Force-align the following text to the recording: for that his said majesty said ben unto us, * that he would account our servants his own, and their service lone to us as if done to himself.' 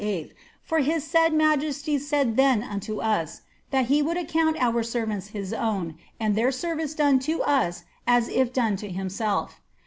for 0.63 0.79
that 0.81 0.87
his 0.91 1.03
said 1.03 1.31
majesty 1.31 1.95
said 1.99 2.35
ben 2.35 2.63
unto 2.63 2.99
us, 2.99 3.41
* 3.55 3.69
that 3.69 3.85
he 3.85 4.01
would 4.01 4.17
account 4.17 4.57
our 4.59 4.81
servants 4.81 5.27
his 5.27 5.53
own, 5.53 5.95
and 6.19 6.33
their 6.35 6.51
service 6.51 6.97
lone 6.97 7.19
to 7.19 7.43
us 7.43 7.83
as 8.07 8.27
if 8.27 8.51
done 8.51 8.75
to 8.75 8.89
himself.' 8.89 9.59